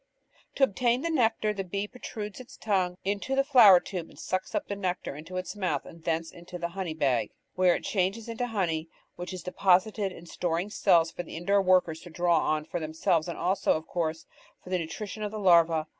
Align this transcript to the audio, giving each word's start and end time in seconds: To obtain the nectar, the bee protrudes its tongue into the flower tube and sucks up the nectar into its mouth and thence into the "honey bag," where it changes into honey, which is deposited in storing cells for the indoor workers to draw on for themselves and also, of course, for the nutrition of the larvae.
To 0.55 0.63
obtain 0.63 1.01
the 1.03 1.11
nectar, 1.11 1.53
the 1.53 1.63
bee 1.63 1.87
protrudes 1.87 2.39
its 2.39 2.57
tongue 2.57 2.97
into 3.03 3.35
the 3.35 3.43
flower 3.43 3.79
tube 3.79 4.09
and 4.09 4.17
sucks 4.17 4.55
up 4.55 4.67
the 4.67 4.75
nectar 4.75 5.15
into 5.15 5.37
its 5.37 5.55
mouth 5.55 5.85
and 5.85 6.03
thence 6.03 6.31
into 6.31 6.57
the 6.57 6.69
"honey 6.69 6.95
bag," 6.95 7.29
where 7.53 7.75
it 7.75 7.83
changes 7.83 8.27
into 8.27 8.47
honey, 8.47 8.89
which 9.15 9.31
is 9.31 9.43
deposited 9.43 10.11
in 10.11 10.25
storing 10.25 10.71
cells 10.71 11.11
for 11.11 11.21
the 11.21 11.37
indoor 11.37 11.61
workers 11.61 11.99
to 11.99 12.09
draw 12.09 12.39
on 12.39 12.65
for 12.65 12.79
themselves 12.79 13.27
and 13.27 13.37
also, 13.37 13.73
of 13.73 13.85
course, 13.85 14.25
for 14.63 14.71
the 14.71 14.79
nutrition 14.79 15.21
of 15.21 15.29
the 15.29 15.37
larvae. 15.37 15.87